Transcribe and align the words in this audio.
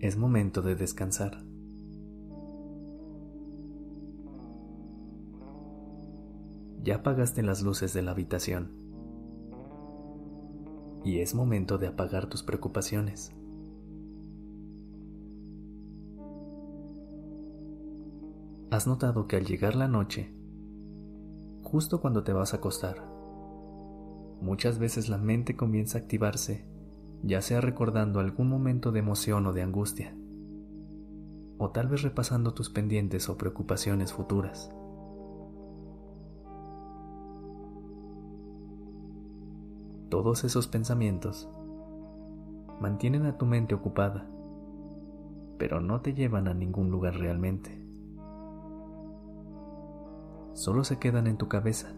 Es 0.00 0.16
momento 0.16 0.62
de 0.62 0.76
descansar. 0.76 1.44
Ya 6.84 6.96
apagaste 6.96 7.42
las 7.42 7.62
luces 7.62 7.92
de 7.92 8.02
la 8.02 8.12
habitación. 8.12 8.70
Y 11.04 11.18
es 11.18 11.34
momento 11.34 11.78
de 11.78 11.88
apagar 11.88 12.28
tus 12.28 12.42
preocupaciones. 12.42 13.32
¿Has 18.70 18.86
notado 18.86 19.26
que 19.26 19.36
al 19.36 19.46
llegar 19.46 19.74
la 19.74 19.88
noche, 19.88 20.32
justo 21.62 22.00
cuando 22.00 22.22
te 22.22 22.32
vas 22.32 22.54
a 22.54 22.58
acostar. 22.58 23.04
Muchas 24.40 24.78
veces 24.78 25.08
la 25.08 25.18
mente 25.18 25.56
comienza 25.56 25.98
a 25.98 26.00
activarse, 26.02 26.64
ya 27.22 27.40
sea 27.42 27.60
recordando 27.60 28.20
algún 28.20 28.48
momento 28.48 28.92
de 28.92 29.00
emoción 29.00 29.46
o 29.46 29.52
de 29.52 29.62
angustia, 29.62 30.16
o 31.58 31.70
tal 31.70 31.88
vez 31.88 32.02
repasando 32.02 32.54
tus 32.54 32.70
pendientes 32.70 33.28
o 33.28 33.36
preocupaciones 33.36 34.12
futuras. 34.12 34.70
Todos 40.08 40.44
esos 40.44 40.68
pensamientos 40.68 41.50
mantienen 42.80 43.26
a 43.26 43.36
tu 43.36 43.46
mente 43.46 43.74
ocupada, 43.74 44.28
pero 45.58 45.80
no 45.80 46.00
te 46.00 46.14
llevan 46.14 46.48
a 46.48 46.54
ningún 46.54 46.90
lugar 46.90 47.14
realmente 47.14 47.88
solo 50.58 50.82
se 50.82 50.98
quedan 50.98 51.28
en 51.28 51.36
tu 51.36 51.46
cabeza 51.46 51.94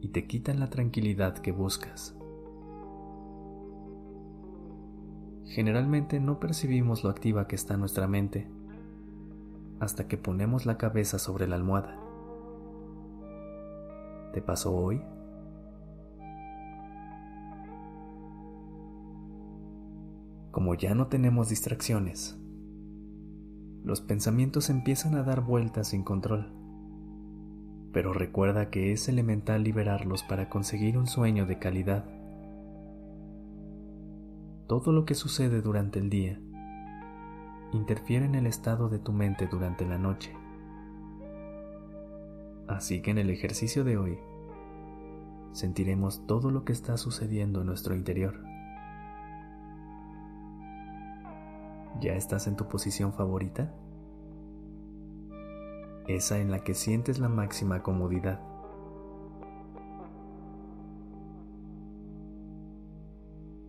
y 0.00 0.08
te 0.08 0.26
quitan 0.26 0.58
la 0.58 0.70
tranquilidad 0.70 1.36
que 1.36 1.52
buscas. 1.52 2.16
Generalmente 5.50 6.20
no 6.20 6.40
percibimos 6.40 7.04
lo 7.04 7.10
activa 7.10 7.46
que 7.46 7.56
está 7.56 7.76
nuestra 7.76 8.08
mente 8.08 8.48
hasta 9.80 10.08
que 10.08 10.16
ponemos 10.16 10.64
la 10.64 10.78
cabeza 10.78 11.18
sobre 11.18 11.46
la 11.46 11.56
almohada. 11.56 11.98
¿Te 14.32 14.40
pasó 14.40 14.74
hoy? 14.74 15.02
Como 20.50 20.74
ya 20.74 20.94
no 20.94 21.08
tenemos 21.08 21.48
distracciones, 21.48 22.38
los 23.82 24.00
pensamientos 24.00 24.70
empiezan 24.70 25.14
a 25.14 25.22
dar 25.22 25.40
vueltas 25.40 25.88
sin 25.88 26.02
control 26.02 26.60
pero 27.92 28.12
recuerda 28.12 28.70
que 28.70 28.92
es 28.92 29.08
elemental 29.08 29.64
liberarlos 29.64 30.22
para 30.22 30.48
conseguir 30.48 30.96
un 30.96 31.06
sueño 31.06 31.46
de 31.46 31.58
calidad. 31.58 32.19
Todo 34.70 34.92
lo 34.92 35.04
que 35.04 35.16
sucede 35.16 35.62
durante 35.62 35.98
el 35.98 36.10
día 36.10 36.40
interfiere 37.72 38.24
en 38.24 38.36
el 38.36 38.46
estado 38.46 38.88
de 38.88 39.00
tu 39.00 39.10
mente 39.10 39.48
durante 39.48 39.84
la 39.84 39.98
noche. 39.98 40.32
Así 42.68 43.02
que 43.02 43.10
en 43.10 43.18
el 43.18 43.30
ejercicio 43.30 43.82
de 43.82 43.98
hoy 43.98 44.16
sentiremos 45.50 46.24
todo 46.28 46.52
lo 46.52 46.64
que 46.64 46.72
está 46.72 46.96
sucediendo 46.98 47.62
en 47.62 47.66
nuestro 47.66 47.96
interior. 47.96 48.44
¿Ya 52.00 52.12
estás 52.12 52.46
en 52.46 52.54
tu 52.54 52.68
posición 52.68 53.12
favorita? 53.12 53.74
esa 56.06 56.38
en 56.38 56.52
la 56.52 56.62
que 56.62 56.74
sientes 56.74 57.18
la 57.18 57.28
máxima 57.28 57.82
comodidad. 57.82 58.40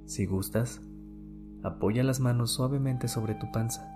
Si 0.06 0.28
gustas, 0.28 0.81
apoya 1.63 2.03
las 2.03 2.19
manos 2.19 2.51
suavemente 2.51 3.07
sobre 3.07 3.35
tu 3.35 3.51
panza 3.51 3.88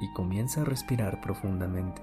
y 0.00 0.12
comienza 0.14 0.62
a 0.62 0.64
respirar 0.64 1.20
profundamente. 1.20 2.02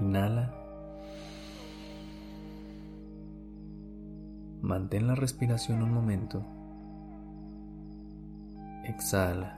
Inhala. 0.00 0.54
Mantén 4.60 5.06
la 5.06 5.14
respiración 5.14 5.82
un 5.82 5.92
momento 5.92 6.44
Exhala. 8.88 9.52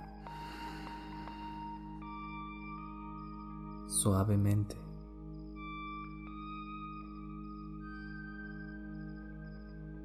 Suavemente. 3.87 4.89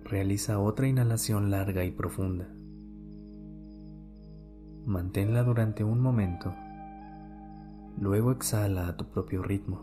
Realiza 0.08 0.60
otra 0.60 0.88
inhalación 0.88 1.50
larga 1.50 1.84
y 1.84 1.90
profunda. 1.90 2.48
Manténla 4.86 5.42
durante 5.42 5.84
un 5.84 6.00
momento. 6.00 6.54
Luego 7.98 8.32
exhala 8.32 8.88
a 8.88 8.98
tu 8.98 9.06
propio 9.06 9.42
ritmo. 9.42 9.82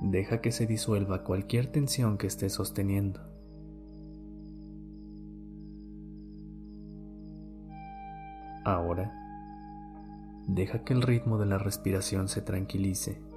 Deja 0.00 0.40
que 0.40 0.52
se 0.52 0.66
disuelva 0.66 1.22
cualquier 1.22 1.70
tensión 1.70 2.16
que 2.16 2.26
estés 2.26 2.54
sosteniendo. 2.54 3.20
Ahora, 8.64 9.12
deja 10.46 10.82
que 10.82 10.94
el 10.94 11.02
ritmo 11.02 11.36
de 11.36 11.44
la 11.44 11.58
respiración 11.58 12.28
se 12.28 12.40
tranquilice 12.40 13.27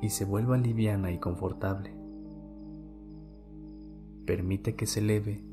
y 0.00 0.10
se 0.10 0.24
vuelva 0.24 0.56
liviana 0.56 1.10
y 1.10 1.18
confortable. 1.18 1.94
Permite 4.26 4.76
que 4.76 4.86
se 4.86 5.00
eleve 5.00 5.44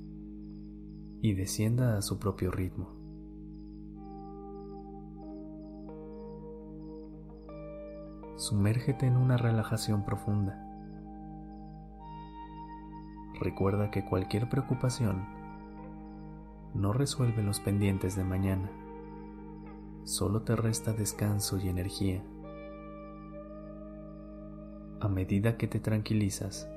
y 1.22 1.34
descienda 1.34 1.98
a 1.98 2.02
su 2.02 2.20
propio 2.20 2.52
ritmo. 2.52 2.90
Sumérgete 8.36 9.08
en 9.08 9.16
una 9.16 9.38
relajación 9.38 10.04
profunda. 10.04 10.62
Recuerda 13.40 13.92
que 13.92 14.06
cualquier 14.06 14.50
preocupación 14.50 15.26
no 16.74 16.92
resuelve 16.92 17.42
los 17.42 17.62
pendientes 17.62 18.16
de 18.16 18.26
mañana, 18.26 18.70
solo 20.04 20.44
te 20.44 20.56
resta 20.56 20.94
descanso 20.94 21.58
y 21.58 21.70
energía. 21.70 22.22
A 25.06 25.08
medida 25.08 25.56
que 25.56 25.68
te 25.68 25.80
tranquilizas 25.80 26.68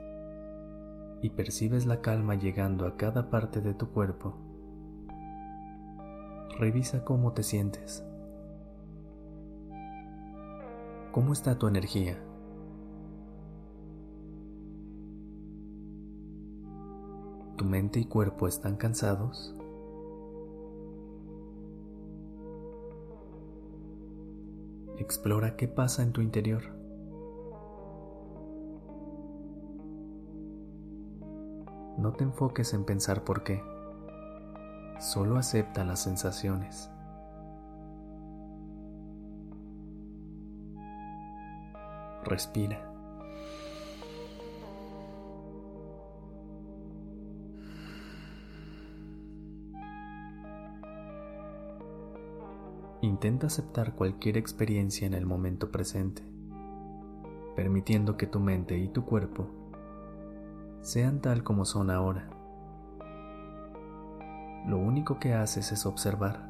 y 1.23 1.31
percibes 1.31 1.87
la 1.87 2.03
calma 2.03 2.35
llegando 2.35 2.87
a 2.87 2.99
cada 2.99 3.31
parte 3.31 3.63
de 3.63 3.73
tu 3.73 3.89
cuerpo, 3.89 4.35
revisa 6.59 7.07
cómo 7.07 7.33
te 7.33 7.43
sientes. 7.43 8.05
¿Cómo 11.11 11.33
está 11.33 11.59
tu 11.59 11.69
energía? 11.69 12.19
¿Tu 17.57 17.65
mente 17.65 17.99
y 17.99 18.05
cuerpo 18.05 18.47
están 18.47 18.77
cansados? 18.77 19.55
Explora 24.99 25.57
qué 25.57 25.67
pasa 25.67 26.03
en 26.03 26.13
tu 26.13 26.21
interior. 26.21 26.78
No 31.99 32.13
te 32.13 32.23
enfoques 32.23 32.75
en 32.75 32.85
pensar 32.85 33.25
por 33.25 33.43
qué. 33.43 33.61
Solo 35.01 35.37
acepta 35.37 35.85
las 35.85 36.01
sensaciones. 36.01 36.89
Respira. 42.25 42.85
Intenta 53.01 53.49
aceptar 53.49 53.97
cualquier 53.97 54.37
experiencia 54.37 55.05
en 55.05 55.15
el 55.15 55.27
momento 55.27 55.73
presente, 55.73 56.23
permitiendo 57.57 58.17
que 58.17 58.29
tu 58.29 58.39
mente 58.39 58.79
y 58.79 58.87
tu 58.87 59.05
cuerpo 59.05 59.58
sean 60.83 61.21
tal 61.21 61.43
como 61.43 61.65
son 61.65 61.91
ahora. 61.91 62.29
Lo 64.67 64.79
único 64.79 65.19
que 65.19 65.35
haces 65.35 65.73
es 65.73 65.87
observar. 65.87 66.49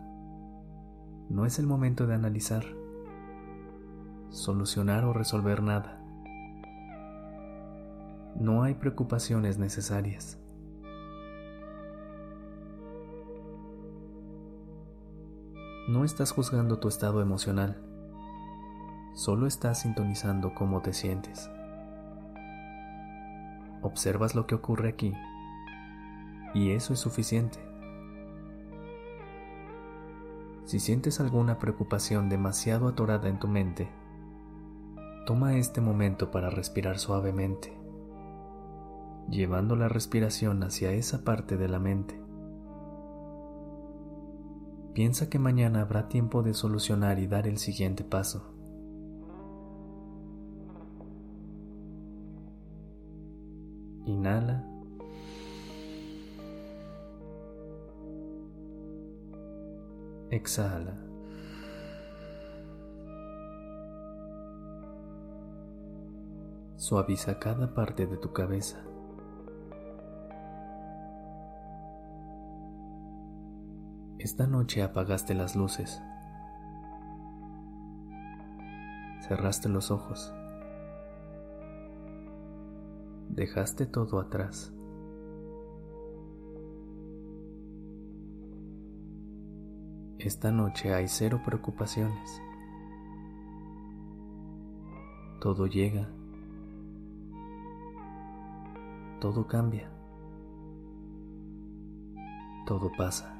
No 1.28 1.46
es 1.46 1.58
el 1.58 1.66
momento 1.66 2.06
de 2.06 2.14
analizar, 2.14 2.64
solucionar 4.30 5.04
o 5.04 5.12
resolver 5.12 5.62
nada. 5.62 6.00
No 8.34 8.62
hay 8.62 8.74
preocupaciones 8.74 9.58
necesarias. 9.58 10.38
No 15.88 16.04
estás 16.04 16.32
juzgando 16.32 16.78
tu 16.78 16.88
estado 16.88 17.22
emocional, 17.22 17.82
solo 19.14 19.46
estás 19.46 19.80
sintonizando 19.80 20.54
cómo 20.54 20.82
te 20.82 20.92
sientes. 20.92 21.50
Observas 23.88 24.34
lo 24.34 24.46
que 24.46 24.54
ocurre 24.54 24.90
aquí 24.90 25.14
y 26.52 26.72
eso 26.72 26.92
es 26.92 27.00
suficiente. 27.00 27.58
Si 30.66 30.78
sientes 30.78 31.20
alguna 31.20 31.58
preocupación 31.58 32.28
demasiado 32.28 32.86
atorada 32.86 33.30
en 33.30 33.38
tu 33.38 33.48
mente, 33.48 33.88
toma 35.24 35.56
este 35.56 35.80
momento 35.80 36.30
para 36.30 36.50
respirar 36.50 36.98
suavemente, 36.98 37.72
llevando 39.30 39.74
la 39.74 39.88
respiración 39.88 40.62
hacia 40.62 40.92
esa 40.92 41.24
parte 41.24 41.56
de 41.56 41.68
la 41.68 41.78
mente. 41.78 42.20
Piensa 44.92 45.30
que 45.30 45.38
mañana 45.38 45.80
habrá 45.80 46.08
tiempo 46.08 46.42
de 46.42 46.52
solucionar 46.52 47.18
y 47.18 47.26
dar 47.26 47.46
el 47.46 47.56
siguiente 47.56 48.04
paso. 48.04 48.57
Exhala. 60.30 60.94
Suaviza 66.76 67.38
cada 67.38 67.74
parte 67.74 68.06
de 68.06 68.18
tu 68.18 68.32
cabeza. 68.34 68.78
Esta 74.18 74.46
noche 74.46 74.82
apagaste 74.82 75.34
las 75.34 75.56
luces. 75.56 76.02
Cerraste 79.26 79.68
los 79.70 79.90
ojos. 79.90 80.32
Dejaste 83.30 83.86
todo 83.86 84.20
atrás. 84.20 84.72
Esta 90.18 90.50
noche 90.50 90.92
hay 90.92 91.06
cero 91.06 91.40
preocupaciones. 91.44 92.42
Todo 95.40 95.66
llega. 95.68 96.08
Todo 99.20 99.46
cambia. 99.46 99.88
Todo 102.66 102.90
pasa. 102.98 103.32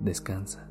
Descansa. 0.00 0.68